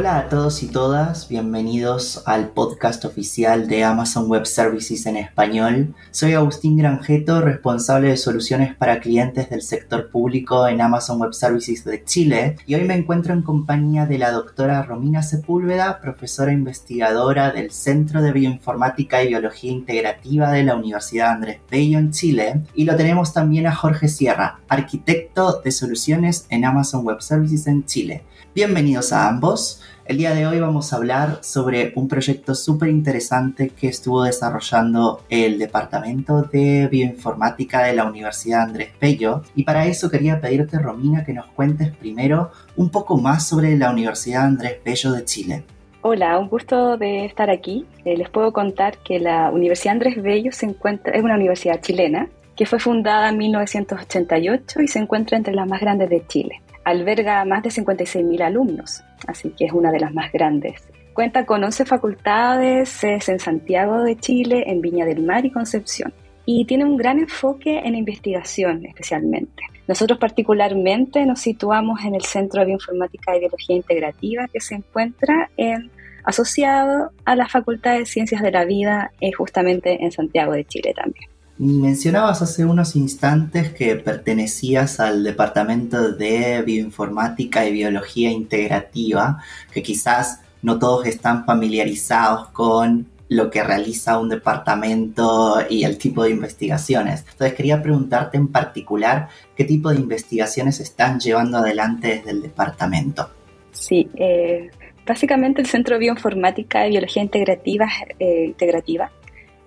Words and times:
Hola 0.00 0.16
a 0.16 0.28
todos 0.30 0.62
y 0.62 0.68
todas, 0.68 1.28
bienvenidos 1.28 2.22
al 2.24 2.48
podcast 2.52 3.04
oficial 3.04 3.68
de 3.68 3.84
Amazon 3.84 4.30
Web 4.30 4.46
Services 4.46 5.04
en 5.04 5.18
español. 5.18 5.94
Soy 6.10 6.32
Agustín 6.32 6.78
Granjeto, 6.78 7.42
responsable 7.42 8.08
de 8.08 8.16
soluciones 8.16 8.74
para 8.74 9.00
clientes 9.00 9.50
del 9.50 9.60
sector 9.60 10.08
público 10.08 10.66
en 10.66 10.80
Amazon 10.80 11.20
Web 11.20 11.34
Services 11.34 11.84
de 11.84 12.02
Chile 12.02 12.56
y 12.66 12.76
hoy 12.76 12.84
me 12.84 12.94
encuentro 12.94 13.34
en 13.34 13.42
compañía 13.42 14.06
de 14.06 14.16
la 14.16 14.30
doctora 14.30 14.82
Romina 14.84 15.22
Sepúlveda, 15.22 16.00
profesora 16.00 16.50
investigadora 16.50 17.50
del 17.50 17.70
Centro 17.70 18.22
de 18.22 18.32
Bioinformática 18.32 19.22
y 19.22 19.28
Biología 19.28 19.70
Integrativa 19.70 20.50
de 20.50 20.64
la 20.64 20.76
Universidad 20.76 21.32
Andrés 21.32 21.60
Bello 21.70 21.98
en 21.98 22.10
Chile 22.10 22.62
y 22.74 22.84
lo 22.84 22.96
tenemos 22.96 23.34
también 23.34 23.66
a 23.66 23.74
Jorge 23.74 24.08
Sierra, 24.08 24.60
arquitecto 24.66 25.60
de 25.62 25.72
soluciones 25.72 26.46
en 26.48 26.64
Amazon 26.64 27.04
Web 27.04 27.20
Services 27.20 27.66
en 27.66 27.84
Chile. 27.84 28.24
Bienvenidos 28.52 29.12
a 29.12 29.28
ambos. 29.28 29.80
El 30.10 30.16
día 30.16 30.34
de 30.34 30.44
hoy 30.44 30.58
vamos 30.58 30.92
a 30.92 30.96
hablar 30.96 31.38
sobre 31.42 31.92
un 31.94 32.08
proyecto 32.08 32.56
súper 32.56 32.88
interesante 32.88 33.68
que 33.68 33.86
estuvo 33.86 34.24
desarrollando 34.24 35.22
el 35.28 35.56
Departamento 35.56 36.42
de 36.42 36.88
Bioinformática 36.88 37.84
de 37.84 37.94
la 37.94 38.06
Universidad 38.06 38.62
Andrés 38.62 38.90
Bello. 39.00 39.42
Y 39.54 39.62
para 39.62 39.86
eso 39.86 40.10
quería 40.10 40.40
pedirte, 40.40 40.80
Romina, 40.80 41.24
que 41.24 41.32
nos 41.32 41.46
cuentes 41.52 41.96
primero 41.96 42.50
un 42.74 42.90
poco 42.90 43.18
más 43.18 43.46
sobre 43.46 43.76
la 43.76 43.92
Universidad 43.92 44.46
Andrés 44.46 44.78
Bello 44.84 45.12
de 45.12 45.24
Chile. 45.24 45.62
Hola, 46.02 46.40
un 46.40 46.48
gusto 46.48 46.96
de 46.96 47.24
estar 47.24 47.48
aquí. 47.48 47.86
Eh, 48.04 48.16
les 48.16 48.28
puedo 48.30 48.52
contar 48.52 48.98
que 49.04 49.20
la 49.20 49.52
Universidad 49.52 49.92
Andrés 49.92 50.20
Bello 50.20 50.50
se 50.50 50.66
encuentra, 50.66 51.14
es 51.14 51.22
una 51.22 51.36
universidad 51.36 51.80
chilena 51.80 52.26
que 52.56 52.66
fue 52.66 52.80
fundada 52.80 53.28
en 53.28 53.38
1988 53.38 54.82
y 54.82 54.88
se 54.88 54.98
encuentra 54.98 55.36
entre 55.36 55.54
las 55.54 55.68
más 55.68 55.80
grandes 55.80 56.10
de 56.10 56.26
Chile 56.26 56.62
alberga 56.90 57.44
más 57.44 57.62
de 57.62 57.70
56.000 57.70 58.42
alumnos, 58.42 59.02
así 59.26 59.50
que 59.50 59.66
es 59.66 59.72
una 59.72 59.90
de 59.90 60.00
las 60.00 60.12
más 60.12 60.32
grandes. 60.32 60.82
Cuenta 61.12 61.44
con 61.44 61.62
11 61.62 61.84
facultades, 61.84 63.02
es 63.04 63.28
en 63.28 63.38
Santiago 63.38 64.02
de 64.02 64.16
Chile, 64.16 64.64
en 64.66 64.80
Viña 64.80 65.04
del 65.04 65.22
Mar 65.22 65.44
y 65.44 65.50
Concepción. 65.50 66.12
Y 66.46 66.64
tiene 66.64 66.84
un 66.84 66.96
gran 66.96 67.18
enfoque 67.18 67.80
en 67.80 67.94
investigación 67.94 68.86
especialmente. 68.86 69.62
Nosotros 69.86 70.18
particularmente 70.18 71.26
nos 71.26 71.40
situamos 71.40 72.04
en 72.04 72.14
el 72.14 72.22
Centro 72.22 72.60
de 72.60 72.66
Bioinformática 72.66 73.36
y 73.36 73.40
Biología 73.40 73.76
Integrativa 73.76 74.46
que 74.52 74.60
se 74.60 74.76
encuentra 74.76 75.50
en, 75.56 75.90
asociado 76.24 77.10
a 77.24 77.36
la 77.36 77.48
Facultad 77.48 77.98
de 77.98 78.06
Ciencias 78.06 78.40
de 78.40 78.52
la 78.52 78.64
Vida 78.64 79.10
eh, 79.20 79.32
justamente 79.32 80.02
en 80.02 80.12
Santiago 80.12 80.52
de 80.52 80.64
Chile 80.64 80.94
también. 80.94 81.28
Mencionabas 81.62 82.40
hace 82.40 82.64
unos 82.64 82.96
instantes 82.96 83.74
que 83.74 83.94
pertenecías 83.96 84.98
al 84.98 85.22
Departamento 85.22 86.10
de 86.10 86.62
Bioinformática 86.62 87.66
y 87.66 87.72
Biología 87.72 88.30
Integrativa, 88.30 89.42
que 89.70 89.82
quizás 89.82 90.40
no 90.62 90.78
todos 90.78 91.04
están 91.04 91.44
familiarizados 91.44 92.48
con 92.48 93.08
lo 93.28 93.50
que 93.50 93.62
realiza 93.62 94.18
un 94.18 94.30
departamento 94.30 95.58
y 95.68 95.84
el 95.84 95.98
tipo 95.98 96.22
de 96.22 96.30
investigaciones. 96.30 97.26
Entonces 97.30 97.52
quería 97.52 97.82
preguntarte 97.82 98.38
en 98.38 98.48
particular 98.48 99.28
qué 99.54 99.64
tipo 99.64 99.90
de 99.90 99.96
investigaciones 99.96 100.80
están 100.80 101.20
llevando 101.20 101.58
adelante 101.58 102.08
desde 102.08 102.30
el 102.30 102.40
departamento. 102.40 103.28
Sí, 103.72 104.08
eh, 104.14 104.70
básicamente 105.06 105.60
el 105.60 105.66
Centro 105.66 105.96
de 105.96 106.00
Bioinformática 106.00 106.86
y 106.86 106.92
Biología 106.92 107.22
Integrativa, 107.22 107.86
eh, 108.18 108.46
integrativa 108.46 109.10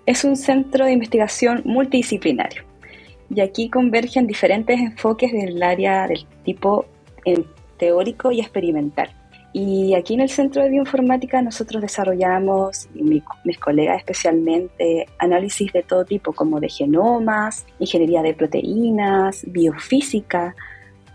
es 0.06 0.24
un 0.24 0.36
centro 0.36 0.84
de 0.84 0.92
investigación 0.92 1.62
multidisciplinario 1.64 2.62
y 3.34 3.40
aquí 3.40 3.70
convergen 3.70 4.26
diferentes 4.26 4.78
enfoques 4.78 5.32
del 5.32 5.62
área 5.62 6.06
del 6.06 6.26
tipo 6.44 6.86
teórico 7.78 8.30
y 8.30 8.40
experimental. 8.40 9.10
Y 9.52 9.94
aquí 9.94 10.14
en 10.14 10.20
el 10.20 10.30
Centro 10.30 10.64
de 10.64 10.70
Bioinformática 10.70 11.40
nosotros 11.40 11.80
desarrollamos, 11.80 12.88
y 12.92 13.22
mis 13.44 13.58
colegas 13.58 13.98
especialmente, 13.98 15.06
análisis 15.18 15.72
de 15.72 15.84
todo 15.84 16.04
tipo, 16.04 16.32
como 16.32 16.58
de 16.58 16.68
genomas, 16.68 17.64
ingeniería 17.78 18.20
de 18.22 18.34
proteínas, 18.34 19.44
biofísica, 19.46 20.56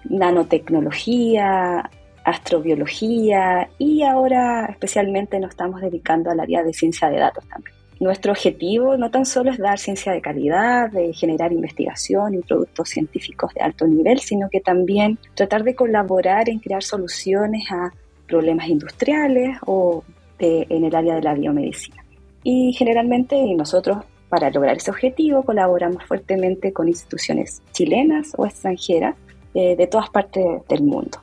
nanotecnología, 0.06 1.90
astrobiología 2.24 3.70
y 3.78 4.04
ahora 4.04 4.68
especialmente 4.68 5.40
nos 5.40 5.50
estamos 5.52 5.82
dedicando 5.82 6.32
al 6.32 6.40
área 6.40 6.64
de 6.64 6.74
ciencia 6.74 7.10
de 7.10 7.20
datos 7.20 7.46
también. 7.50 7.79
Nuestro 8.00 8.32
objetivo 8.32 8.96
no 8.96 9.12
tan 9.12 9.26
solo 9.26 9.52
es 9.52 9.58
dar 9.58 9.78
ciencia 9.78 10.14
de 10.14 10.22
calidad, 10.22 10.90
de 10.90 11.14
generar 11.14 11.52
investigación 11.52 12.34
y 12.34 12.38
productos 12.40 12.90
científicos 12.90 13.54
de 13.54 13.62
alto 13.62 13.86
nivel, 13.88 14.20
sino 14.20 14.50
que 14.50 14.62
también 14.62 15.20
tratar 15.36 15.64
de 15.64 15.76
colaborar 15.76 16.50
en 16.50 16.60
crear 16.60 16.82
soluciones 16.82 17.70
a 17.72 17.92
problemas 18.26 18.70
industriales 18.70 19.58
o 19.66 20.04
en 20.40 20.86
el 20.86 20.96
área 20.96 21.16
de 21.16 21.22
la 21.22 21.34
biomedicina. 21.34 22.02
Y 22.44 22.72
generalmente 22.72 23.36
nosotros, 23.56 23.98
para 24.30 24.50
lograr 24.50 24.78
ese 24.78 24.92
objetivo, 24.92 25.44
colaboramos 25.44 26.02
fuertemente 26.06 26.72
con 26.72 26.88
instituciones 26.88 27.62
chilenas 27.74 28.32
o 28.38 28.46
extranjeras 28.46 29.16
eh, 29.54 29.76
de 29.76 29.88
todas 29.88 30.10
partes 30.10 30.46
del 30.70 30.84
mundo. 30.84 31.20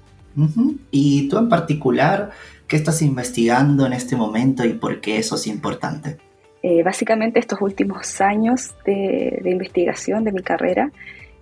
Y 0.91 1.29
tú 1.31 1.39
en 1.39 1.49
particular, 1.49 2.33
¿qué 2.69 2.77
estás 2.77 3.01
investigando 3.01 3.87
en 3.87 3.95
este 3.95 4.17
momento 4.17 4.67
y 4.67 4.75
por 4.75 5.01
qué 5.01 5.17
eso 5.17 5.37
es 5.37 5.47
importante? 5.47 6.19
Eh, 6.69 6.83
básicamente 6.83 7.39
estos 7.39 7.61
últimos 7.61 8.21
años 8.21 8.75
de, 8.85 9.41
investigación 9.45 10.25
de 10.25 10.33
mi 10.33 10.43
carrera 10.43 10.91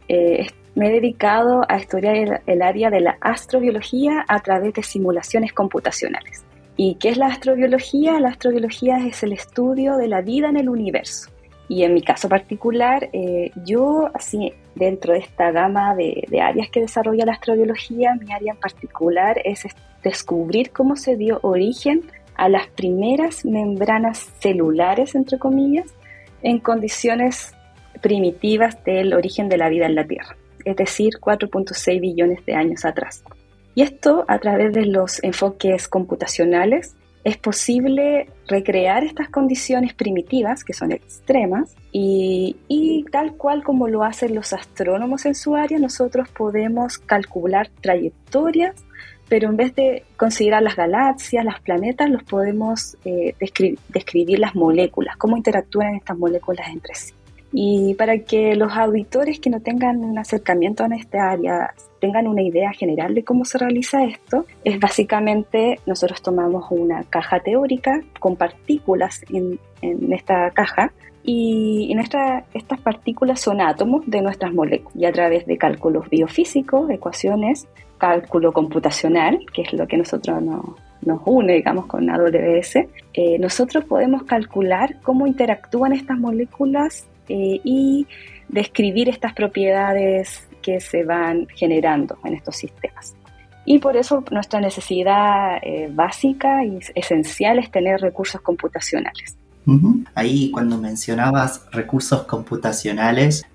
eh, 0.06 0.46
me 0.74 0.88
he 0.88 0.92
dedicado 0.92 1.62
a 1.66 1.76
estudiar 1.76 2.42
el, 2.44 2.60
área 2.60 2.90
de 2.90 3.00
la 3.00 3.16
astrobiología 3.22 4.22
a 4.28 4.40
través 4.40 4.74
de 4.74 4.82
simulaciones 4.82 5.54
computacionales. 5.54 6.44
¿Y 6.76 6.96
qué 6.96 7.08
es 7.08 7.16
la 7.16 7.28
astrobiología? 7.28 8.20
La 8.20 8.28
astrobiología 8.28 8.98
es 8.98 9.22
el 9.22 9.32
estudio 9.32 9.96
de 9.96 10.08
la 10.08 10.20
vida 10.20 10.50
en 10.50 10.58
el 10.58 10.68
universo. 10.68 11.30
Y 11.70 11.84
en 11.84 11.94
mi 11.94 12.02
caso 12.02 12.28
particular, 12.28 13.08
eh, 13.14 13.50
yo, 13.64 14.10
así, 14.12 14.52
dentro 14.74 15.14
de 15.14 15.20
esta 15.20 15.50
gama 15.52 15.94
de, 15.94 16.22
de, 16.28 16.42
áreas 16.42 16.68
que 16.68 16.80
desarrolla 16.80 17.24
la 17.24 17.32
astrobiología, 17.32 18.14
mi 18.14 18.30
área 18.30 18.52
en 18.52 18.60
particular 18.60 19.40
es 19.42 19.64
descubrir 20.02 20.70
cómo 20.70 20.96
se 20.96 21.16
dio 21.16 21.38
origen 21.40 22.02
a 22.36 22.48
las 22.48 22.68
primeras 22.68 23.44
membranas 23.44 24.32
celulares, 24.40 25.14
entre 25.14 25.38
comillas, 25.38 25.86
en 26.42 26.58
condiciones 26.58 27.54
primitivas 28.00 28.82
del 28.84 29.14
origen 29.14 29.48
de 29.48 29.56
la 29.56 29.68
vida 29.68 29.86
en 29.86 29.94
la 29.94 30.06
Tierra, 30.06 30.36
es 30.64 30.76
decir, 30.76 31.14
4.6 31.20 32.00
billones 32.00 32.44
de 32.44 32.54
años 32.54 32.84
atrás. 32.84 33.24
Y 33.74 33.82
esto 33.82 34.24
a 34.28 34.38
través 34.38 34.72
de 34.72 34.86
los 34.86 35.22
enfoques 35.24 35.88
computacionales 35.88 36.94
es 37.24 37.38
posible 37.38 38.28
recrear 38.46 39.02
estas 39.02 39.30
condiciones 39.30 39.94
primitivas, 39.94 40.62
que 40.62 40.74
son 40.74 40.92
extremas, 40.92 41.74
y, 41.90 42.56
y, 42.68 43.04
tal 43.10 43.36
cual 43.36 43.64
como 43.64 43.88
lo 43.88 44.04
hacen 44.04 44.34
los 44.34 44.52
astrónomos 44.52 45.24
en 45.24 45.34
su 45.34 45.56
área, 45.56 45.78
nosotros 45.78 46.28
podemos 46.28 46.98
calcular 46.98 47.70
trayectorias 47.80 48.74
pero 49.28 49.48
en 49.48 49.56
vez 49.56 49.74
de 49.74 50.04
considerar 50.16 50.62
las 50.62 50.76
galaxias, 50.76 51.44
las 51.44 51.60
planetas, 51.60 52.10
los 52.10 52.22
podemos 52.22 52.96
eh, 53.04 53.34
describir 53.88 54.38
las 54.38 54.54
moléculas, 54.54 55.16
cómo 55.16 55.36
interactúan 55.36 55.94
estas 55.94 56.16
moléculas 56.18 56.68
entre 56.68 56.94
sí. 56.94 57.12
Y 57.56 57.94
para 57.94 58.18
que 58.18 58.56
los 58.56 58.72
auditores 58.72 59.38
que 59.38 59.48
no 59.48 59.60
tengan 59.60 59.98
un 59.98 60.18
acercamiento 60.18 60.84
en 60.84 60.94
esta 60.94 61.30
área 61.30 61.72
tengan 62.00 62.26
una 62.26 62.42
idea 62.42 62.72
general 62.72 63.14
de 63.14 63.22
cómo 63.22 63.44
se 63.44 63.58
realiza 63.58 64.04
esto, 64.04 64.44
es 64.64 64.80
básicamente 64.80 65.78
nosotros 65.86 66.20
tomamos 66.20 66.66
una 66.70 67.04
caja 67.04 67.38
teórica 67.40 68.02
con 68.18 68.34
partículas 68.34 69.24
en, 69.30 69.60
en 69.82 70.12
esta 70.12 70.50
caja 70.50 70.92
y 71.22 71.90
en 71.90 72.00
esta, 72.00 72.44
estas 72.52 72.80
partículas 72.80 73.40
son 73.40 73.62
átomos 73.62 74.02
de 74.06 74.20
nuestras 74.20 74.52
moléculas 74.52 74.94
y 74.96 75.06
a 75.06 75.12
través 75.12 75.46
de 75.46 75.56
cálculos 75.56 76.10
biofísicos, 76.10 76.90
ecuaciones, 76.90 77.66
cálculo 77.98 78.52
computacional, 78.52 79.38
que 79.52 79.62
es 79.62 79.72
lo 79.72 79.86
que 79.86 79.96
nosotros 79.96 80.42
nos 80.42 81.20
une, 81.24 81.54
digamos, 81.54 81.86
con 81.86 82.08
AWS, 82.10 82.76
eh, 83.14 83.38
nosotros 83.38 83.84
podemos 83.84 84.24
calcular 84.24 84.96
cómo 85.02 85.26
interactúan 85.26 85.92
estas 85.92 86.18
moléculas 86.18 87.06
eh, 87.28 87.60
y 87.62 88.06
describir 88.48 89.08
estas 89.08 89.34
propiedades 89.34 90.48
que 90.62 90.80
se 90.80 91.04
van 91.04 91.46
generando 91.54 92.18
en 92.24 92.34
estos 92.34 92.56
sistemas. 92.56 93.14
Y 93.66 93.78
por 93.78 93.96
eso 93.96 94.22
nuestra 94.30 94.60
necesidad 94.60 95.58
eh, 95.62 95.88
básica 95.90 96.64
y 96.64 96.78
esencial 96.94 97.58
es 97.58 97.70
tener 97.70 98.00
recursos 98.00 98.40
computacionales. 98.40 99.36
Ahí 100.14 100.50
cuando 100.50 100.76
mencionabas 100.76 101.64
recursos 101.72 102.24
computacionales, 102.24 103.46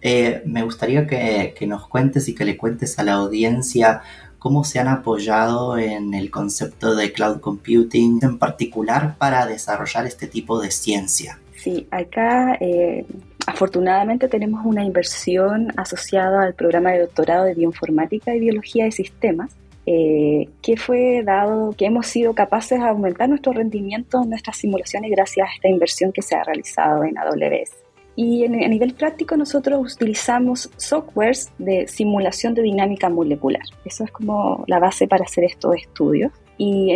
me 0.44 0.64
gustaría 0.64 1.06
que, 1.06 1.54
que, 1.56 1.68
nos 1.68 1.88
cuentes 1.88 2.28
y 2.28 2.34
que 2.34 2.46
le 2.46 2.58
cuentes 2.58 2.98
a 2.98 3.04
la 3.04 3.14
audiencia 3.14 4.02
cómo 4.40 4.64
se 4.64 4.80
han 4.80 4.88
apoyado 4.88 5.78
en 5.78 6.14
el 6.14 6.32
concepto 6.32 6.96
de 6.96 7.12
cloud 7.12 7.40
computing, 7.42 8.20
en 8.24 8.40
particular 8.40 9.16
para 9.18 9.46
desarrollar 9.46 10.08
este 10.08 10.28
tipo 10.28 10.60
de 10.60 10.72
ciencia. 10.72 11.40
Sí, 11.56 11.88
acá 11.92 12.58
eh, 12.62 13.06
afortunadamente 13.46 14.30
tenemos 14.30 14.66
una 14.66 14.84
inversión 14.84 15.74
asociada 15.76 16.44
al 16.44 16.54
programa 16.54 16.92
de 16.92 17.02
doctorado 17.02 17.46
de 17.46 17.54
bioinformática 17.54 18.34
y 18.34 18.40
biología 18.40 18.86
de 18.86 18.92
sistemas, 18.92 19.52
eh, 19.86 20.48
que 20.62 20.78
fue 20.78 21.24
dado, 21.24 21.74
que 21.78 21.86
hemos 21.86 22.08
sido 22.08 22.34
capaces 22.34 22.80
de 22.80 22.88
aumentar 22.88 23.28
nuestro 23.28 23.52
rendimiento 23.54 24.22
en 24.24 24.30
nuestras 24.30 24.58
simulaciones 24.58 25.12
gracias 25.12 25.50
a 25.50 25.54
esta 25.54 25.68
inversión 25.68 26.12
que 26.14 26.22
se 26.22 26.36
ha 26.36 26.44
realizado 26.44 27.04
en 27.04 27.18
AWS. 27.18 27.72
Y 28.16 28.44
a 28.44 28.50
nivel 28.50 28.94
práctico 28.96 29.38
nosotros 29.38 29.94
utilizamos 29.94 30.70
softwares 30.76 31.52
de 31.58 31.88
simulación 31.88 32.54
de 32.54 32.64
dinámica 32.64 33.10
molecular. 33.10 33.62
Eso 33.86 34.04
es 34.04 34.12
como 34.12 34.66
la 34.68 34.80
base 34.80 35.08
para 35.08 35.24
hacer 35.24 35.46
estos 35.46 35.76
estudios. 35.76 36.32
Y, 36.58 36.94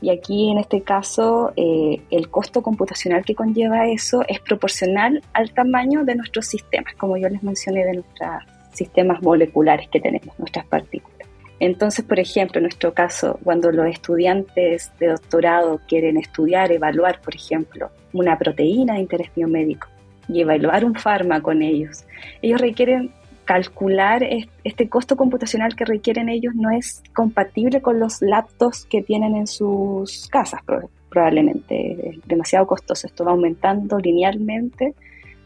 y 0.00 0.10
aquí 0.10 0.50
en 0.52 0.58
este 0.58 0.82
caso 0.82 1.52
eh, 1.56 2.00
el 2.12 2.30
costo 2.30 2.62
computacional 2.62 3.24
que 3.24 3.34
conlleva 3.34 3.88
eso 3.88 4.22
es 4.28 4.38
proporcional 4.38 5.20
al 5.32 5.52
tamaño 5.52 6.04
de 6.04 6.14
nuestros 6.14 6.46
sistemas, 6.46 6.94
como 6.94 7.16
yo 7.16 7.28
les 7.28 7.42
mencioné 7.42 7.84
de 7.84 7.94
nuestros 7.94 8.30
sistemas 8.72 9.20
moleculares 9.20 9.88
que 9.88 10.00
tenemos, 10.00 10.38
nuestras 10.38 10.64
partículas. 10.66 11.28
Entonces, 11.60 12.04
por 12.04 12.18
ejemplo, 12.18 12.58
en 12.58 12.64
nuestro 12.64 12.94
caso, 12.94 13.38
cuando 13.44 13.70
los 13.70 13.86
estudiantes 13.86 14.90
de 14.98 15.08
doctorado 15.08 15.80
quieren 15.86 16.16
estudiar, 16.16 16.72
evaluar, 16.72 17.20
por 17.20 17.34
ejemplo, 17.34 17.90
una 18.14 18.38
proteína 18.38 18.94
de 18.94 19.00
interés 19.00 19.30
biomédico, 19.36 19.86
y 20.32 20.40
evaluar 20.40 20.84
un 20.84 20.94
fármaco 20.94 21.44
con 21.44 21.62
ellos. 21.62 22.04
Ellos 22.42 22.60
requieren 22.60 23.12
calcular 23.44 24.22
este 24.62 24.88
costo 24.88 25.16
computacional 25.16 25.74
que 25.74 25.84
requieren 25.84 26.28
ellos 26.28 26.54
no 26.54 26.70
es 26.70 27.02
compatible 27.14 27.80
con 27.80 27.98
los 27.98 28.22
laptops 28.22 28.84
que 28.84 29.02
tienen 29.02 29.34
en 29.34 29.48
sus 29.48 30.28
casas 30.28 30.60
probablemente. 31.08 32.10
Es 32.10 32.28
demasiado 32.28 32.66
costoso. 32.66 33.08
Esto 33.08 33.24
va 33.24 33.32
aumentando 33.32 33.98
linealmente 33.98 34.94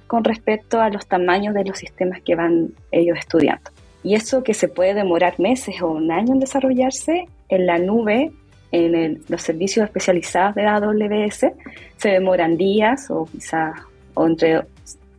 con 0.07 0.23
respecto 0.23 0.81
a 0.81 0.91
los 0.91 1.07
tamaños 1.07 1.55
de 1.55 1.65
los 1.65 1.79
sistemas 1.79 2.21
que 2.21 2.35
van 2.35 2.73
ellos 2.93 3.19
estudiando. 3.19 3.71
Y 4.03 4.15
eso 4.15 4.43
que 4.43 4.53
se 4.53 4.69
puede 4.69 4.93
demorar 4.93 5.41
meses 5.41 5.81
o 5.81 5.91
un 5.93 6.13
año 6.13 6.35
en 6.35 6.41
desarrollarse, 6.41 7.27
en 7.49 7.67
la 7.67 7.79
nube, 7.79 8.33
en 8.71 9.23
los 9.29 9.41
servicios 9.41 9.87
especializados 9.87 10.55
de 10.57 10.67
AWS, 10.67 11.47
se 11.97 12.09
demoran 12.11 12.59
días 12.59 13.11
o 13.11 13.25
quizás 13.25 13.81
o 14.13 14.27
entre 14.27 14.63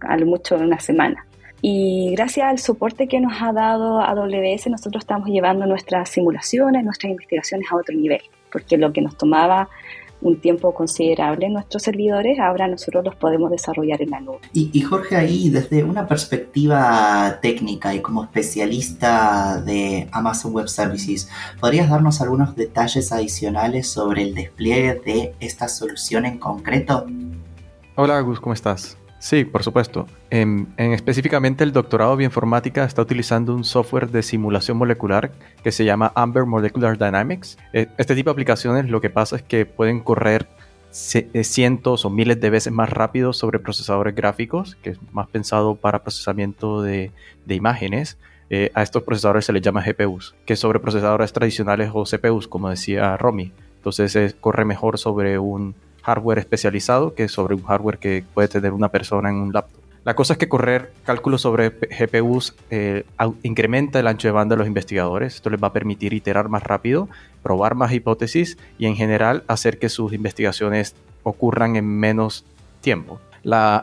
a 0.01 0.17
lo 0.17 0.25
mucho 0.25 0.55
una 0.55 0.79
semana. 0.79 1.25
Y 1.61 2.11
gracias 2.11 2.47
al 2.47 2.59
soporte 2.59 3.07
que 3.07 3.19
nos 3.19 3.41
ha 3.41 3.51
dado 3.51 3.99
AWS, 3.99 4.67
nosotros 4.67 5.03
estamos 5.03 5.29
llevando 5.29 5.65
nuestras 5.65 6.09
simulaciones, 6.09 6.83
nuestras 6.83 7.11
investigaciones 7.11 7.71
a 7.71 7.75
otro 7.75 7.95
nivel, 7.95 8.21
porque 8.51 8.77
lo 8.77 8.93
que 8.93 9.01
nos 9.01 9.17
tomaba 9.17 9.69
un 10.21 10.39
tiempo 10.39 10.73
considerable 10.73 11.45
en 11.45 11.53
nuestros 11.53 11.83
servidores, 11.83 12.39
ahora 12.39 12.67
nosotros 12.67 13.03
los 13.03 13.15
podemos 13.15 13.51
desarrollar 13.51 14.01
en 14.01 14.09
la 14.09 14.19
nube. 14.19 14.39
Y, 14.53 14.81
Jorge, 14.81 15.15
ahí 15.15 15.49
desde 15.49 15.83
una 15.83 16.07
perspectiva 16.07 17.39
técnica 17.41 17.93
y 17.93 18.01
como 18.01 18.23
especialista 18.23 19.61
de 19.61 20.07
Amazon 20.11 20.53
Web 20.53 20.67
Services, 20.67 21.29
¿podrías 21.59 21.89
darnos 21.89 22.21
algunos 22.21 22.55
detalles 22.55 23.11
adicionales 23.11 23.87
sobre 23.87 24.23
el 24.23 24.33
despliegue 24.33 25.01
de 25.05 25.35
esta 25.39 25.67
solución 25.67 26.25
en 26.25 26.37
concreto? 26.37 27.05
Hola 27.95 28.17
Agus, 28.17 28.39
¿cómo 28.39 28.53
estás? 28.53 28.97
Sí, 29.25 29.43
por 29.43 29.63
supuesto. 29.63 30.05
En, 30.29 30.67
específicamente 30.77 31.63
el 31.63 31.71
doctorado 31.71 32.11
de 32.11 32.17
bioinformática 32.17 32.83
está 32.83 33.01
utilizando 33.01 33.55
un 33.55 33.63
software 33.63 34.11
de 34.11 34.21
simulación 34.21 34.77
molecular 34.77 35.31
que 35.63 35.71
se 35.71 35.83
llama 35.83 36.11
Amber 36.13 36.45
Molecular 36.45 36.95
Dynamics. 36.95 37.57
E, 37.73 37.87
este 37.97 38.13
tipo 38.13 38.29
de 38.29 38.33
aplicaciones 38.33 38.87
lo 38.87 39.01
que 39.01 39.09
pasa 39.09 39.37
es 39.37 39.41
que 39.41 39.65
pueden 39.65 40.01
correr 40.01 40.47
eh, 41.15 41.43
cientos 41.43 42.05
o 42.05 42.11
miles 42.11 42.39
de 42.39 42.51
veces 42.51 42.71
más 42.71 42.91
rápido 42.91 43.33
sobre 43.33 43.57
procesadores 43.57 44.13
gráficos, 44.13 44.75
que 44.83 44.91
es 44.91 44.99
más 45.11 45.27
pensado 45.27 45.73
para 45.73 46.03
procesamiento 46.03 46.83
de, 46.83 47.11
imágenes. 47.49 48.19
Eh, 48.51 48.69
a 48.75 48.83
estos 48.83 49.01
procesadores 49.01 49.45
se 49.45 49.53
les 49.53 49.63
llama 49.63 49.83
GPUs, 49.83 50.35
que 50.45 50.55
sobre 50.55 50.79
procesadores 50.79 51.33
tradicionales 51.33 51.89
o 51.91 52.03
CPUs, 52.03 52.47
como 52.47 52.69
decía 52.69 53.17
Romy. 53.17 53.51
Entonces 53.77 54.35
corre 54.39 54.65
mejor 54.65 54.99
sobre 54.99 55.39
un 55.39 55.73
hardware 56.05 56.39
especializado 56.39 57.15
que 57.15 57.27
sobre 57.27 57.55
un 57.55 57.63
hardware 57.63 57.97
que 57.97 58.23
puede 58.33 58.47
tener 58.47 58.73
una 58.73 58.89
persona 58.89 59.29
en 59.29 59.35
un 59.37 59.51
laptop. 59.51 59.81
La 60.03 60.15
cosa 60.15 60.33
es 60.33 60.37
que 60.39 60.47
correr 60.47 60.93
cálculos 61.03 61.41
sobre 61.41 61.71
GPUs 61.71 62.53
eh, 62.69 63.05
incrementa 63.41 63.99
el 63.99 64.05
ancho 64.05 64.27
de 64.27 64.33
banda 64.33 64.53
de 64.53 64.59
los 64.59 64.67
investigadores. 64.67 65.35
Esto 65.35 65.49
les 65.49 65.61
va 65.61 65.69
a 65.69 65.73
permitir 65.73 66.13
iterar 66.13 66.47
más 66.47 66.61
rápido, 66.61 67.09
probar 67.41 67.73
más 67.73 67.91
hipótesis 67.91 68.59
y 68.77 68.85
en 68.85 68.95
general 68.95 69.43
hacer 69.47 69.79
que 69.79 69.89
sus 69.89 70.13
investigaciones 70.13 70.95
ocurran 71.23 71.75
en 71.75 71.87
menos 71.87 72.45
tiempo. 72.81 73.19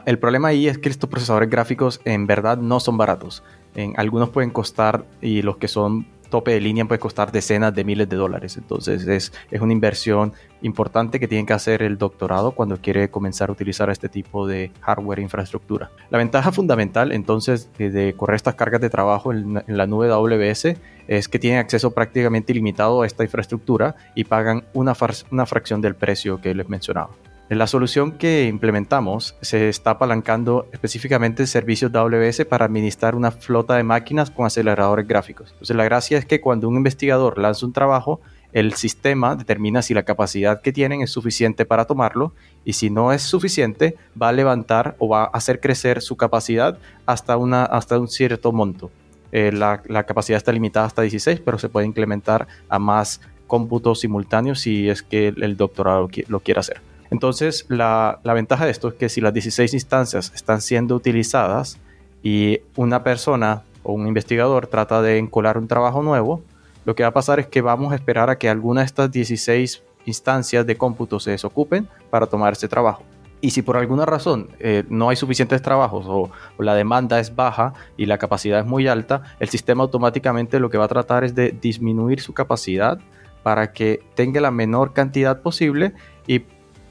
el 0.07 0.19
problema 0.21 0.49
ahí 0.49 0.69
es 0.69 0.79
que 0.79 0.89
estos 0.89 1.11
procesadores 1.11 1.51
gráficos 1.51 2.01
en 2.05 2.29
verdad 2.29 2.57
no 2.57 2.79
son 2.79 2.97
baratos. 2.97 3.43
En, 3.75 3.95
algunos 3.97 4.31
pueden 4.31 4.51
costar 4.51 5.05
y 5.21 5.43
los 5.43 5.57
que 5.57 5.67
son 5.67 6.07
tope 6.33 6.53
de 6.53 6.61
línea 6.61 6.87
puede 6.87 6.99
costar 6.99 7.31
decenas 7.31 7.75
de 7.75 7.85
miles 7.85 8.09
de 8.09 8.17
dólares. 8.17 8.57
Entonces 8.57 9.07
es, 9.07 9.33
es 9.51 9.61
una 9.61 9.73
inversión 9.73 10.33
importante 10.63 11.21
que 11.21 11.29
tiene 11.29 11.45
que 11.45 11.53
hacer 11.53 11.83
el 11.83 11.99
doctorado 11.99 12.53
cuando 12.53 12.79
quiere 12.79 13.11
comenzar 13.11 13.51
a 13.51 13.53
utilizar 13.53 13.91
este 13.91 14.09
tipo 14.09 14.47
de 14.47 14.73
hardware 14.81 15.19
e 15.19 15.23
infraestructura. 15.23 15.91
La 16.11 16.19
ventaja 16.19 16.51
fundamental 16.51 17.13
entonces 17.13 17.69
de, 17.77 18.15
correr 18.17 18.37
estas 18.37 18.55
cargas 18.55 18.81
de 18.81 18.89
trabajo 18.89 19.33
en, 19.33 19.63
la 19.67 19.87
nube 19.87 20.07
de 20.07 20.15
AWS 20.15 20.77
es 21.07 21.29
que 21.29 21.39
tienen 21.39 21.61
acceso 21.61 21.91
prácticamente 21.93 22.53
ilimitado 22.53 23.03
a 23.03 23.07
esta 23.07 23.25
infraestructura 23.25 23.95
y 24.15 24.25
pagan 24.25 24.65
una, 24.73 24.95
una 25.31 25.47
fracción 25.47 25.83
del 25.83 25.95
precio 25.95 26.41
que 26.41 26.55
les 26.55 26.69
mencionaba. 26.69 27.11
La 27.55 27.67
solución 27.67 28.13
que 28.13 28.47
implementamos 28.47 29.37
se 29.43 29.69
está 29.69 29.91
apalancando 29.91 30.69
específicamente 30.73 31.43
en 31.43 31.47
servicios 31.47 31.95
AWS 31.95 32.47
para 32.47 32.65
administrar 32.65 33.15
una 33.15 33.31
flota 33.31 33.77
de 33.77 33.83
máquinas 33.83 34.31
con 34.31 34.47
aceleradores 34.47 35.07
gráficos. 35.07 35.51
Entonces 35.51 35.77
la 35.77 35.85
gracia 35.85 36.17
es 36.17 36.25
que 36.25 36.41
cuando 36.41 36.67
un 36.67 36.77
investigador 36.77 37.37
lanza 37.37 37.67
un 37.67 37.75
trabajo, 37.75 38.23
el 38.55 38.73
sistema 38.73 39.37
determina 39.37 39.83
si 39.83 39.93
la 39.93 40.05
capacidad 40.05 40.63
que 40.63 40.73
tienen 40.73 41.03
es 41.03 41.11
suficiente 41.11 41.67
para 41.67 41.85
tomarlo 41.85 42.33
y 42.65 42.73
si 42.73 42.89
no 42.89 43.13
es 43.13 43.21
suficiente 43.21 43.97
va 44.21 44.31
a 44.31 44.33
levantar 44.33 44.97
o 44.99 45.09
va 45.09 45.25
a 45.25 45.27
hacer 45.27 45.61
crecer 45.61 46.01
su 46.01 46.17
capacidad 46.17 46.79
hasta, 47.05 47.37
una, 47.37 47.65
hasta 47.65 47.99
un 47.99 48.09
cierto 48.09 48.53
monto. 48.53 48.91
Eh, 49.31 49.53
la, 49.53 49.83
capacidad 50.05 50.39
está 50.39 50.53
limitada 50.53 50.87
hasta 50.87 51.03
16, 51.03 51.41
pero 51.41 51.59
se 51.59 51.69
puede 51.69 51.85
implementar 51.85 52.49
a 52.71 52.79
más 52.79 53.21
cómputos 53.47 54.01
simultáneos 54.01 54.61
si 54.61 54.89
es 54.89 55.03
que 55.03 55.29
el 55.29 55.59
doctorado 55.59 56.09
lo 56.29 56.41
quiere 56.41 56.61
hacer. 56.61 56.92
Entonces, 57.13 57.67
la, 57.69 58.21
ventaja 58.25 58.65
de 58.65 58.71
esto 58.71 58.89
es 58.89 58.95
que 58.95 59.11
si 59.11 59.21
las 59.21 59.35
16 59.35 59.75
instancias 59.75 60.33
están 60.35 60.63
siendo 60.63 60.97
utilizadas 60.97 61.79
y 62.23 62.61
una 62.75 63.05
persona 63.05 63.65
o 63.83 63.93
un 63.93 64.07
investigador 64.07 64.67
trata 64.67 65.03
de 65.03 65.19
encolar 65.19 65.59
un 65.59 65.69
trabajo 65.69 66.03
nuevo, 66.03 66.43
lo 66.87 66.95
que 66.95 67.03
va 67.03 67.11
a 67.11 67.13
pasar 67.13 67.39
es 67.39 67.47
que 67.47 67.61
vamos 67.61 67.93
a 67.93 67.97
esperar 67.97 68.31
a 68.31 68.39
que 68.39 68.49
alguna 68.49 68.81
de 68.81 68.87
estas 68.87 69.13
16 69.13 69.83
instancias 70.07 70.67
de 70.67 70.77
cómputo 70.77 71.21
se 71.21 71.33
desocupen 71.33 71.87
para 72.09 72.27
tomar 72.27 72.55
ese 72.55 72.67
trabajo. 72.67 73.03
Y 73.43 73.51
si 73.51 73.61
por 73.61 73.77
alguna 73.77 74.07
razón 74.07 74.49
eh, 74.59 74.85
no 74.89 75.11
hay 75.11 75.17
suficientes 75.17 75.61
trabajos 75.61 76.07
o, 76.09 76.31
la 76.59 76.75
demanda 76.75 77.21
es 77.21 77.37
baja 77.37 77.75
y 77.99 78.07
la 78.07 78.17
capacidad 78.17 78.61
es 78.61 78.67
muy 78.67 78.89
alta, 78.89 79.23
el 79.39 79.51
sistema 79.51 79.83
automáticamente 79.83 80.61
lo 80.61 80.71
que 80.71 80.79
va 80.79 80.87
a 80.87 80.89
tratar 80.89 81.25
es 81.25 81.35
de 81.35 81.55
disminuir 81.61 82.21
su 82.21 82.33
capacidad 82.33 82.99
para 83.43 83.75
que 83.75 84.03
tenga 84.15 84.41
la 84.41 84.51
menor 84.51 84.95
cantidad 84.95 85.43
posible 85.43 85.93
y 86.27 86.45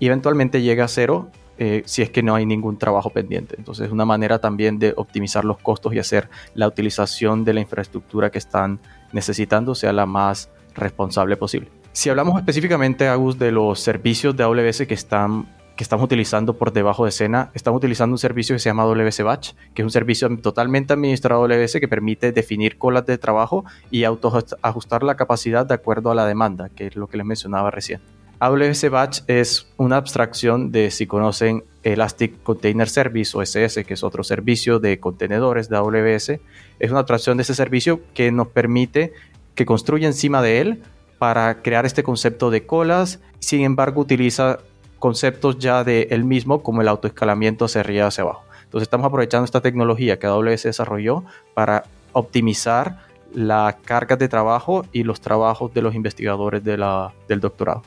eventualmente 0.07 0.61
llega 0.61 0.85
a 0.85 0.87
cero 0.87 1.29
eh, 1.57 1.83
si 1.85 2.01
es 2.01 2.09
que 2.09 2.23
no 2.23 2.33
hay 2.33 2.45
ningún 2.45 2.79
trabajo 2.79 3.11
pendiente. 3.11 3.55
Entonces 3.57 3.85
es 3.85 3.91
una 3.91 4.05
manera 4.05 4.39
también 4.39 4.79
de 4.79 4.93
optimizar 4.97 5.45
los 5.45 5.59
costos 5.59 5.93
y 5.93 5.99
hacer 5.99 6.27
la 6.55 6.67
utilización 6.67 7.43
de 7.43 7.53
la 7.53 7.59
infraestructura 7.59 8.31
que 8.31 8.39
están 8.39 8.79
necesitando 9.13 9.75
sea 9.75 9.93
la 9.93 10.07
más 10.07 10.49
responsable 10.73 11.37
posible. 11.37 11.69
Si 11.91 12.09
hablamos 12.09 12.39
específicamente, 12.39 13.07
Agus, 13.07 13.37
de 13.37 13.51
los 13.51 13.79
servicios 13.79 14.35
de 14.35 14.43
AWS 14.43 14.87
que 14.87 14.93
están 14.93 15.47
que 15.75 15.83
estamos 15.83 16.05
utilizando 16.05 16.57
por 16.57 16.73
debajo 16.73 17.05
de 17.05 17.09
escena, 17.09 17.49
estamos 17.53 17.77
utilizando 17.77 18.13
un 18.13 18.17
servicio 18.17 18.55
que 18.55 18.59
se 18.59 18.69
llama 18.69 18.83
AWS 18.83 19.23
Batch, 19.23 19.53
que 19.73 19.81
es 19.81 19.83
un 19.83 19.91
servicio 19.91 20.29
totalmente 20.37 20.93
administrado 20.93 21.43
AWS 21.43 21.73
que 21.79 21.87
permite 21.87 22.31
definir 22.31 22.77
colas 22.77 23.05
de 23.05 23.17
trabajo 23.17 23.65
y 23.89 24.03
auto-ajustar 24.03 25.03
la 25.03 25.15
capacidad 25.15 25.65
de 25.65 25.73
acuerdo 25.73 26.11
a 26.11 26.15
la 26.15 26.25
demanda, 26.25 26.69
que 26.69 26.87
es 26.87 26.95
lo 26.95 27.07
que 27.07 27.17
les 27.17 27.25
mencionaba 27.25 27.71
recién. 27.71 28.01
AWS 28.41 28.89
Batch 28.89 29.19
es 29.27 29.67
una 29.77 29.97
abstracción 29.97 30.71
de, 30.71 30.89
si 30.89 31.05
conocen, 31.05 31.63
Elastic 31.83 32.41
Container 32.41 32.89
Service 32.89 33.37
o 33.37 33.43
SS, 33.43 33.85
que 33.85 33.93
es 33.93 34.03
otro 34.03 34.23
servicio 34.23 34.79
de 34.79 34.99
contenedores 34.99 35.69
de 35.69 35.77
AWS. 35.77 36.39
Es 36.79 36.89
una 36.89 37.01
abstracción 37.01 37.37
de 37.37 37.43
ese 37.43 37.53
servicio 37.53 38.01
que 38.15 38.31
nos 38.31 38.47
permite 38.47 39.13
que 39.53 39.67
construya 39.67 40.07
encima 40.07 40.41
de 40.41 40.59
él 40.59 40.81
para 41.19 41.61
crear 41.61 41.85
este 41.85 42.01
concepto 42.01 42.49
de 42.49 42.65
colas. 42.65 43.19
Sin 43.37 43.61
embargo, 43.61 44.01
utiliza 44.01 44.57
conceptos 44.97 45.59
ya 45.59 45.83
de 45.83 46.07
él 46.09 46.23
mismo, 46.23 46.63
como 46.63 46.81
el 46.81 46.87
autoescalamiento 46.87 47.65
hacia 47.65 47.81
arriba 47.81 48.07
hacia 48.07 48.23
abajo. 48.23 48.43
Entonces, 48.63 48.87
estamos 48.87 49.05
aprovechando 49.05 49.45
esta 49.45 49.61
tecnología 49.61 50.17
que 50.17 50.25
AWS 50.25 50.63
desarrolló 50.63 51.25
para 51.53 51.83
optimizar 52.11 53.05
la 53.35 53.77
carga 53.85 54.15
de 54.15 54.27
trabajo 54.27 54.83
y 54.91 55.03
los 55.03 55.21
trabajos 55.21 55.71
de 55.75 55.83
los 55.83 55.93
investigadores 55.93 56.63
de 56.63 56.79
la, 56.79 57.13
del 57.27 57.39
doctorado. 57.39 57.83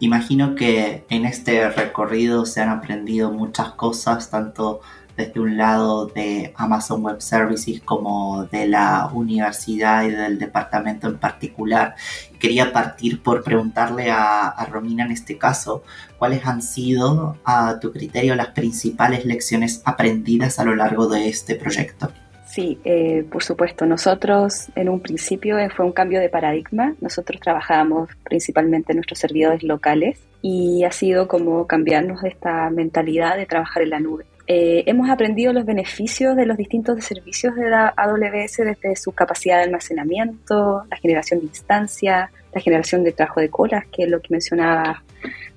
Imagino 0.00 0.54
que 0.54 1.04
en 1.08 1.24
este 1.24 1.70
recorrido 1.70 2.46
se 2.46 2.60
han 2.60 2.68
aprendido 2.68 3.30
muchas 3.30 3.70
cosas, 3.72 4.30
tanto 4.30 4.80
desde 5.16 5.40
un 5.40 5.56
lado 5.56 6.06
de 6.06 6.52
Amazon 6.56 7.02
Web 7.02 7.22
Services 7.22 7.80
como 7.80 8.44
de 8.44 8.66
la 8.68 9.10
universidad 9.12 10.04
y 10.04 10.10
del 10.10 10.38
departamento 10.38 11.06
en 11.08 11.18
particular. 11.18 11.94
Quería 12.38 12.72
partir 12.72 13.22
por 13.22 13.42
preguntarle 13.42 14.10
a, 14.10 14.48
a 14.48 14.66
Romina 14.66 15.04
en 15.04 15.12
este 15.12 15.38
caso, 15.38 15.82
¿cuáles 16.18 16.44
han 16.44 16.60
sido, 16.60 17.38
a 17.44 17.78
tu 17.80 17.92
criterio, 17.92 18.34
las 18.34 18.48
principales 18.48 19.24
lecciones 19.24 19.80
aprendidas 19.84 20.58
a 20.58 20.64
lo 20.64 20.74
largo 20.76 21.08
de 21.08 21.28
este 21.28 21.54
proyecto? 21.54 22.12
Sí, 22.56 22.78
eh, 22.84 23.22
por 23.30 23.42
supuesto. 23.42 23.84
Nosotros 23.84 24.68
en 24.74 24.88
un 24.88 25.00
principio 25.00 25.58
eh, 25.58 25.68
fue 25.68 25.84
un 25.84 25.92
cambio 25.92 26.20
de 26.20 26.30
paradigma. 26.30 26.94
Nosotros 27.02 27.38
trabajábamos 27.38 28.08
principalmente 28.24 28.92
en 28.92 28.96
nuestros 28.96 29.18
servidores 29.18 29.62
locales 29.62 30.18
y 30.40 30.82
ha 30.84 30.90
sido 30.90 31.28
como 31.28 31.66
cambiarnos 31.66 32.22
de 32.22 32.30
esta 32.30 32.70
mentalidad 32.70 33.36
de 33.36 33.44
trabajar 33.44 33.82
en 33.82 33.90
la 33.90 34.00
nube. 34.00 34.24
Eh, 34.46 34.84
hemos 34.86 35.10
aprendido 35.10 35.52
los 35.52 35.66
beneficios 35.66 36.34
de 36.34 36.46
los 36.46 36.56
distintos 36.56 37.04
servicios 37.04 37.54
de 37.56 37.68
la 37.68 37.92
AWS 37.94 38.56
desde 38.64 38.96
su 38.96 39.12
capacidad 39.12 39.58
de 39.58 39.64
almacenamiento, 39.64 40.82
la 40.90 40.96
generación 40.96 41.40
de 41.40 41.46
instancias, 41.48 42.30
la 42.54 42.60
generación 42.62 43.04
de 43.04 43.12
trabajo 43.12 43.40
de 43.40 43.50
colas, 43.50 43.84
que 43.92 44.04
es 44.04 44.08
lo 44.08 44.22
que 44.22 44.28
mencionaba 44.30 45.02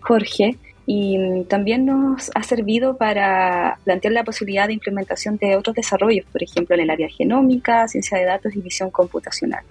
Jorge, 0.01 0.57
y 0.91 1.43
también 1.43 1.85
nos 1.85 2.31
ha 2.33 2.41
servido 2.41 2.97
para 2.97 3.77
plantear 3.83 4.11
la 4.11 4.23
posibilidad 4.23 4.65
de 4.65 4.73
implementación 4.73 5.37
de 5.37 5.55
otros 5.55 5.75
desarrollos, 5.75 6.25
por 6.31 6.41
ejemplo, 6.41 6.73
en 6.73 6.81
el 6.81 6.89
área 6.89 7.07
genómica, 7.07 7.87
ciencia 7.87 8.17
de 8.17 8.25
datos 8.25 8.55
y 8.55 8.61
visión 8.61 8.89
computacional. 8.89 9.63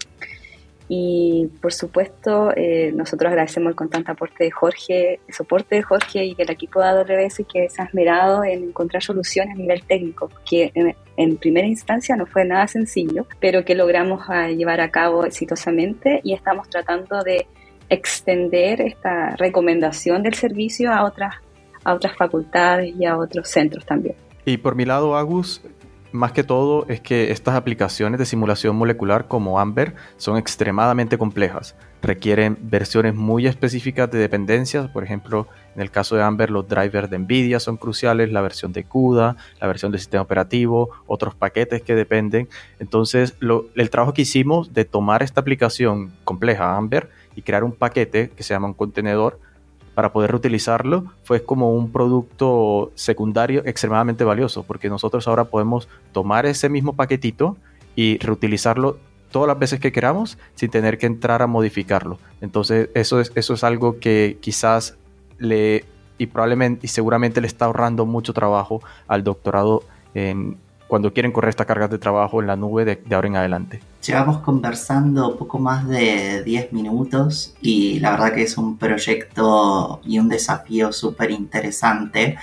Y 0.89 1.49
por 1.61 1.73
supuesto, 1.73 2.53
eh, 2.55 2.93
nosotros 2.95 3.31
agradecemos 3.31 3.71
el 3.71 3.75
constante 3.75 4.13
aporte 4.13 4.45
de 4.45 4.53
Jorge, 4.53 5.19
el 5.27 5.35
soporte 5.35 5.75
de 5.75 5.83
Jorge 5.83 6.25
y 6.25 6.37
del 6.37 6.51
equipo 6.51 6.81
de 6.81 6.87
AWS 6.87 7.43
que 7.53 7.69
se 7.69 7.83
ha 7.83 7.87
esmerado 7.87 8.45
en 8.45 8.69
encontrar 8.69 9.03
soluciones 9.03 9.57
a 9.57 9.59
nivel 9.59 9.83
técnico, 9.83 10.31
que 10.49 10.71
en, 11.17 11.37
primera 11.39 11.67
instancia 11.67 12.15
no 12.15 12.27
fue 12.27 12.45
nada 12.45 12.69
sencillo, 12.69 13.27
pero 13.41 13.65
que 13.65 13.75
logramos 13.75 14.23
ah, 14.29 14.51
llevar 14.51 14.81
a 14.81 14.93
cabo 14.93 15.25
exitosamente 15.25 16.21
y 16.23 16.33
estamos 16.33 16.71
tratando 16.71 17.25
de 17.25 17.49
extender 17.89 18.81
esta 18.81 19.37
recomendación 19.37 20.23
del 20.23 20.35
servicio 20.35 20.93
a 20.93 21.05
otras, 21.05 21.37
a 21.85 21.95
otras 21.95 22.17
facultades 22.17 22.95
y 22.99 23.05
a 23.07 23.17
otros 23.17 23.49
centros 23.49 23.85
también. 23.87 24.17
Y 24.45 24.57
por 24.59 24.75
mi 24.75 24.85
lado, 24.85 25.17
Agus, 25.17 25.63
más 26.11 26.33
que 26.33 26.43
todo 26.43 26.87
es 26.89 27.01
que 27.01 27.31
estas 27.33 27.55
aplicaciones 27.55 28.19
de 28.19 28.25
simulación 28.25 28.77
molecular 28.77 29.29
como 29.29 29.61
Amber 29.61 29.95
son 30.17 30.39
extremadamente 30.39 31.19
complejas. 31.19 31.77
Requieren 32.01 32.57
versiones 32.63 33.15
muy 33.15 33.47
específicas 33.47 34.11
de 34.11 34.19
dependencias. 34.19 34.89
Por 34.89 35.05
ejemplo, 35.05 35.49
en 35.75 35.83
el 35.83 35.91
caso 35.91 36.17
de 36.17 36.23
Amber, 36.23 36.49
los 36.49 36.67
drivers 36.67 37.11
de 37.11 37.19
NVIDIA 37.19 37.61
son 37.61 37.77
cruciales, 37.77 38.33
la 38.33 38.41
versión 38.41 38.73
de 38.73 38.85
CUDA, 38.85 39.37
la 39.61 39.67
versión 39.67 39.93
del 39.93 40.01
sistema 40.01 40.23
operativo, 40.23 40.91
otros 41.07 41.35
paquetes 41.35 41.83
que 41.83 41.95
dependen. 41.95 42.49
Entonces, 42.79 43.37
el 43.75 43.91
trabajo 43.91 44.15
que 44.15 44.23
hicimos 44.23 44.73
de 44.73 44.87
tomar 44.87 45.23
esta 45.23 45.43
aplicación 45.43 46.13
compleja, 46.25 46.77
Amber, 46.77 47.11
y 47.39 47.43
crear 47.43 47.63
un 47.63 47.71
paquete 47.71 48.31
que 48.31 48.43
se 48.43 48.53
llama 48.53 48.67
un 48.67 48.75
contenedor 48.75 49.39
para 49.95 50.13
poder 50.13 50.33
reutilizarlo 50.33 51.05
fue 51.23 51.45
como 51.45 51.73
un 51.73 51.93
producto 51.93 52.91
secundario 52.97 53.63
extremadamente 53.65 54.25
valioso 54.25 54.65
porque 54.65 54.89
nosotros 54.89 55.29
ahora 55.29 55.45
podemos 55.45 55.89
tomar 56.11 56.47
ese 56.47 56.69
mismo 56.69 56.97
paquetito 56.97 57.57
y 57.95 58.19
reutilizarlo 58.19 58.99
todas 59.31 59.47
las 59.47 59.57
veces 59.57 59.79
que 59.79 59.93
queramos 59.93 60.37
sin 60.57 60.71
tener 60.71 60.99
que 60.99 61.07
entrar 61.07 61.41
a 61.41 61.47
modificarlo. 61.47 62.19
Entonces 62.41 62.91
eso 62.95 63.21
es, 63.21 63.31
eso 63.37 63.55
es 63.55 63.63
algo 63.63 64.01
que 64.01 64.39
quizás 64.41 64.97
le 65.39 65.85
y 66.19 66.27
probablemente 66.27 66.87
y 66.87 66.89
seguramente 66.89 67.41
le 67.41 67.47
está 67.47 67.67
ahorrando 67.67 68.05
mucho 68.05 68.33
trabajo 68.33 68.83
al 69.07 69.23
doctorado 69.23 69.85
en, 70.15 70.57
cuando 70.89 71.13
quieren 71.13 71.31
correr 71.31 71.51
estas 71.51 71.67
cargas 71.67 71.91
de 71.91 71.99
trabajo 71.99 72.41
en 72.41 72.49
la 72.49 72.57
nube 72.57 72.85
de, 72.85 72.99
ahora 73.15 73.29
en 73.29 73.37
adelante. 73.37 73.81
Llevamos 74.05 74.39
conversando 74.39 75.37
poco 75.37 75.59
más 75.59 75.87
de 75.87 76.43
10 76.43 76.73
minutos 76.73 77.55
y 77.61 78.01
la 78.01 78.13
verdad 78.13 78.33
que 78.33 78.43
es 78.43 78.57
un 78.57 78.79
proyecto 78.79 80.01
y 80.05 80.19
un 80.19 80.29
desafío 80.29 80.93
súper 80.93 81.31
interesante, 81.31 82.37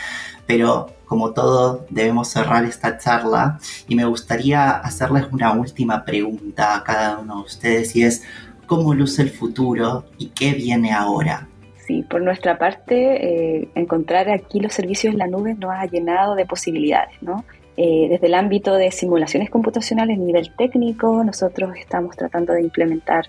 pero 0.45 0.91
como 1.05 1.33
todo 1.33 1.85
debemos 1.89 2.29
cerrar 2.29 2.65
esta 2.65 2.97
charla 2.97 3.59
y 3.87 3.95
me 3.95 4.05
gustaría 4.05 4.69
hacerles 4.69 5.25
una 5.31 5.51
última 5.51 6.05
pregunta 6.05 6.75
a 6.75 6.83
cada 6.83 7.17
uno 7.17 7.37
de 7.37 7.41
ustedes 7.41 7.95
y 7.95 8.03
es 8.03 8.23
¿cómo 8.67 8.93
luce 8.93 9.23
el 9.23 9.29
futuro 9.31 10.05
y 10.17 10.27
qué 10.27 10.53
viene 10.53 10.93
ahora? 10.93 11.47
Sí, 11.87 12.03
por 12.09 12.21
nuestra 12.21 12.57
parte, 12.57 13.59
eh, 13.59 13.69
encontrar 13.75 14.29
aquí 14.29 14.59
los 14.59 14.73
servicios 14.73 15.13
en 15.13 15.19
la 15.19 15.27
nube 15.27 15.53
nos 15.53 15.71
ha 15.71 15.85
llenado 15.85 16.33
de 16.33 16.45
posibilidades, 16.45 17.21
¿no? 17.21 17.45
Eh, 17.77 18.07
desde 18.09 18.27
el 18.27 18.35
ámbito 18.35 18.75
de 18.75 18.89
simulaciones 18.91 19.49
computacionales 19.49 20.17
nivel 20.17 20.51
técnico, 20.55 21.23
nosotros 21.23 21.75
estamos 21.77 22.15
tratando 22.15 22.53
de 22.53 22.61
implementar 22.61 23.25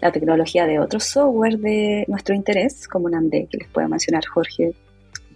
la 0.00 0.10
tecnología 0.10 0.66
de 0.66 0.78
otros 0.78 1.04
software 1.04 1.58
de 1.58 2.04
nuestro 2.08 2.34
interés, 2.34 2.88
como 2.88 3.10
NAMD, 3.10 3.48
que 3.50 3.58
les 3.58 3.68
puedo 3.68 3.88
mencionar 3.88 4.24
Jorge 4.24 4.72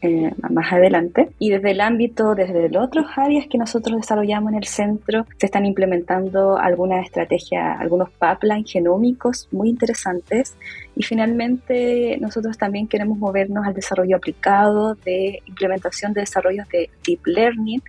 eh, 0.00 0.30
más 0.50 0.72
adelante. 0.72 1.30
Y 1.38 1.50
desde 1.50 1.70
el 1.70 1.80
ámbito, 1.80 2.34
desde 2.34 2.68
las 2.68 2.84
otras 2.84 3.06
áreas 3.16 3.46
que 3.48 3.58
nosotros 3.58 3.96
desarrollamos 4.00 4.52
en 4.52 4.58
el 4.58 4.64
centro, 4.64 5.26
se 5.38 5.46
están 5.46 5.66
implementando 5.66 6.58
algunas 6.58 7.04
estrategias, 7.04 7.80
algunos 7.80 8.08
pipelines 8.10 8.70
genómicos 8.70 9.48
muy 9.52 9.68
interesantes. 9.68 10.56
Y 10.96 11.02
finalmente, 11.04 12.18
nosotros 12.20 12.56
también 12.56 12.86
queremos 12.86 13.18
movernos 13.18 13.66
al 13.66 13.74
desarrollo 13.74 14.16
aplicado 14.16 14.94
de 14.94 15.42
implementación 15.46 16.12
de 16.12 16.20
desarrollos 16.20 16.68
de 16.68 16.90
deep 17.06 17.26
learning 17.26 17.82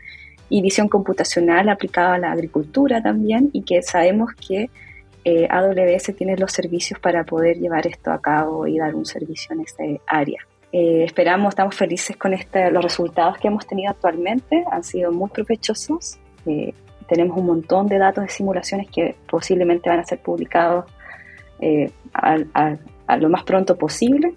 y 0.50 0.62
visión 0.62 0.88
computacional 0.88 1.70
aplicada 1.70 2.16
a 2.16 2.18
la 2.20 2.32
agricultura 2.32 3.02
también 3.02 3.50
y 3.54 3.64
que 3.64 3.82
sabemos 3.82 4.34
que 4.36 4.70
eh, 5.24 5.48
AWS 5.50 6.16
tiene 6.16 6.38
los 6.38 6.52
servicios 6.52 7.00
para 7.00 7.24
poder 7.24 7.58
llevar 7.58 7.88
esto 7.88 8.12
a 8.12 8.22
cabo 8.22 8.68
y 8.68 8.78
dar 8.78 8.94
un 8.94 9.06
servicio 9.06 9.56
en 9.56 9.62
esa 9.62 9.84
área. 10.06 10.40
Eh, 10.72 11.04
esperamos, 11.04 11.50
estamos 11.50 11.75
felices 11.75 12.16
con 12.16 12.34
este, 12.34 12.70
los 12.70 12.84
resultados 12.84 13.40
que 13.40 13.48
hemos 13.48 13.66
tenido 13.66 13.90
actualmente, 13.90 14.64
han 14.72 14.84
sido 14.84 15.12
muy 15.12 15.30
provechosos. 15.32 16.20
Eh, 16.46 16.74
tenemos 17.08 17.38
un 17.38 17.48
montón 17.48 17.88
de 17.88 17.98
datos 17.98 18.24
de 18.24 18.30
simulaciones 18.30 18.88
que 18.90 19.16
posiblemente 19.28 19.90
van 19.90 20.00
a 20.00 20.06
ser 20.06 20.20
publicados 20.20 20.86
a 22.14 23.18
lo 23.18 23.30
más 23.30 23.44
pronto 23.44 23.78
posible 23.78 24.34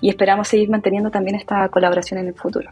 y 0.00 0.08
esperamos 0.08 0.48
seguir 0.48 0.68
manteniendo 0.68 1.10
también 1.10 1.36
esta 1.36 1.68
colaboración 1.68 2.20
en 2.20 2.28
el 2.28 2.34
futuro. 2.34 2.70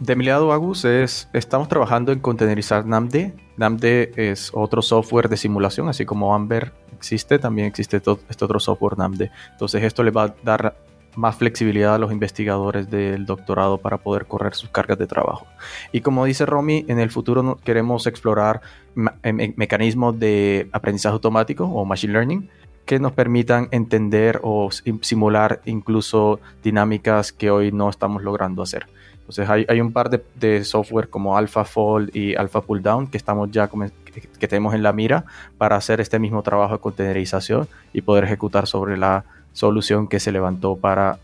De 0.00 0.16
mi 0.16 0.24
lado, 0.24 0.50
Agus, 0.50 0.86
es, 0.86 1.28
estamos 1.34 1.68
trabajando 1.68 2.10
en 2.10 2.20
containerizar 2.20 2.86
NAMD. 2.86 3.32
NAMD 3.58 3.84
es 4.16 4.50
otro 4.54 4.80
software 4.80 5.28
de 5.28 5.36
simulación, 5.36 5.90
así 5.90 6.06
como 6.06 6.34
Amber 6.34 6.72
existe, 6.96 7.38
también 7.38 7.68
existe 7.68 7.98
este 7.98 8.44
otro 8.44 8.58
software 8.60 8.96
NAMD. 8.96 9.28
Entonces 9.52 9.82
esto 9.82 10.02
le 10.02 10.10
va 10.10 10.24
a 10.24 10.34
dar 10.42 10.74
más 11.16 11.36
flexibilidad 11.36 11.96
a 11.96 11.98
los 11.98 12.12
investigadores 12.12 12.88
del 12.90 13.26
doctorado 13.26 13.76
para 13.76 13.98
poder 13.98 14.24
correr 14.24 14.54
sus 14.54 14.70
cargas 14.70 14.96
de 14.96 15.06
trabajo. 15.06 15.46
Y 15.92 16.00
como 16.00 16.24
dice 16.24 16.46
Romy, 16.46 16.86
en 16.88 16.98
el 16.98 17.10
futuro 17.10 17.58
queremos 17.62 18.06
explorar 18.06 18.62
mecanismos 18.94 20.18
de 20.18 20.70
aprendizaje 20.72 21.12
automático 21.12 21.64
o 21.64 21.84
machine 21.84 22.14
learning 22.14 22.48
que 22.86 22.98
nos 22.98 23.12
permitan 23.12 23.68
entender 23.70 24.40
o 24.42 24.70
simular 25.02 25.60
incluso 25.66 26.40
dinámicas 26.62 27.32
que 27.32 27.50
hoy 27.50 27.70
no 27.70 27.90
estamos 27.90 28.22
logrando 28.22 28.62
hacer. 28.62 28.86
Entonces 29.30 29.48
hay, 29.68 29.80
un 29.80 29.92
par 29.92 30.10
de, 30.10 30.64
software 30.64 31.08
como 31.08 31.36
AlphaFold 31.36 32.16
y 32.16 32.34
Alpha 32.34 32.62
Pulldown 32.62 33.06
que 33.06 33.16
estamos 33.16 33.48
ya 33.52 33.70
que, 33.70 34.48
tenemos 34.48 34.74
en 34.74 34.82
la 34.82 34.92
mira 34.92 35.24
para 35.56 35.76
hacer 35.76 36.00
este 36.00 36.18
mismo 36.18 36.42
trabajo 36.42 36.74
de 36.74 36.80
containerización 36.80 37.68
y 37.92 38.00
poder 38.02 38.24
ejecutar 38.24 38.66
sobre 38.66 38.96
la 38.96 39.24
solución 39.52 40.08
que 40.08 40.18
se 40.18 40.32
levantó 40.32 40.74
para 40.74 41.18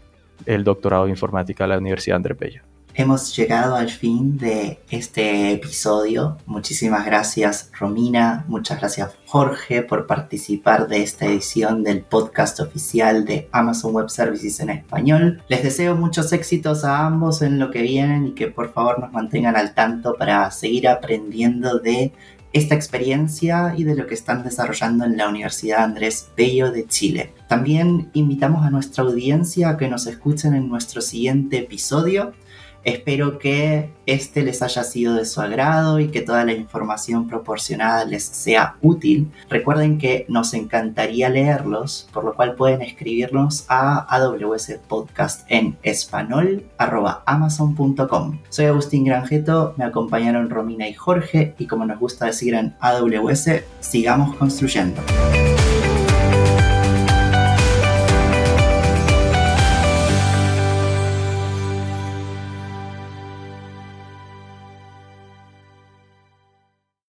el 0.44 0.62
doctorado 0.62 1.06
de 1.06 1.10
informática 1.10 1.64
de 1.64 1.68
la 1.68 1.78
Universidad 1.78 2.16
André 2.16 2.34
Bello. 2.34 2.62
Hemos 2.98 3.36
llegado 3.36 3.76
al 3.76 3.90
fin 3.90 4.38
de 4.38 4.80
este 4.88 5.52
episodio. 5.52 6.38
Muchísimas 6.46 7.04
gracias 7.04 7.70
Romina, 7.78 8.46
muchas 8.48 8.78
gracias 8.78 9.10
Jorge 9.26 9.82
por 9.82 10.06
participar 10.06 10.88
de 10.88 11.02
esta 11.02 11.26
edición 11.26 11.84
del 11.84 12.00
podcast 12.00 12.58
oficial 12.58 13.26
de 13.26 13.50
Amazon 13.52 13.92
Web 13.92 14.08
Services 14.08 14.60
en 14.60 14.70
español. 14.70 15.42
Les 15.48 15.62
deseo 15.62 15.94
muchos 15.94 16.32
éxitos 16.32 16.84
a 16.84 17.04
ambos 17.04 17.42
en 17.42 17.58
lo 17.58 17.70
que 17.70 17.82
vienen 17.82 18.28
y 18.28 18.32
que 18.32 18.46
por 18.46 18.72
favor 18.72 18.98
nos 18.98 19.12
mantengan 19.12 19.56
al 19.56 19.74
tanto 19.74 20.14
para 20.14 20.50
seguir 20.50 20.88
aprendiendo 20.88 21.78
de 21.78 22.14
esta 22.54 22.74
experiencia 22.74 23.74
y 23.76 23.84
de 23.84 23.94
lo 23.94 24.06
que 24.06 24.14
están 24.14 24.42
desarrollando 24.42 25.04
en 25.04 25.18
la 25.18 25.28
Universidad 25.28 25.84
Andrés 25.84 26.30
Bello 26.34 26.72
de 26.72 26.86
Chile. 26.86 27.34
También 27.46 28.08
invitamos 28.14 28.64
a 28.64 28.70
nuestra 28.70 29.04
audiencia 29.04 29.68
a 29.68 29.76
que 29.76 29.86
nos 29.86 30.06
escuchen 30.06 30.54
en 30.54 30.70
nuestro 30.70 31.02
siguiente 31.02 31.58
episodio 31.58 32.32
Espero 32.86 33.40
que 33.40 33.90
este 34.06 34.44
les 34.44 34.62
haya 34.62 34.84
sido 34.84 35.16
de 35.16 35.24
su 35.24 35.40
agrado 35.40 35.98
y 35.98 36.06
que 36.06 36.22
toda 36.22 36.44
la 36.44 36.52
información 36.52 37.26
proporcionada 37.26 38.04
les 38.04 38.22
sea 38.22 38.76
útil. 38.80 39.32
Recuerden 39.50 39.98
que 39.98 40.24
nos 40.28 40.54
encantaría 40.54 41.28
leerlos, 41.28 42.08
por 42.12 42.22
lo 42.22 42.34
cual 42.34 42.54
pueden 42.54 42.82
escribirnos 42.82 43.64
a 43.66 44.06
AWS 44.14 44.78
Podcast 44.86 45.44
en 45.48 45.76
español 45.82 46.64
amazon.com. 46.78 48.38
Soy 48.50 48.66
Agustín 48.66 49.04
Granjeto, 49.04 49.74
me 49.76 49.84
acompañaron 49.84 50.48
Romina 50.48 50.88
y 50.88 50.94
Jorge 50.94 51.56
y 51.58 51.66
como 51.66 51.86
nos 51.86 51.98
gusta 51.98 52.26
decir 52.26 52.54
en 52.54 52.76
AWS, 52.78 53.64
sigamos 53.80 54.36
construyendo. 54.36 55.02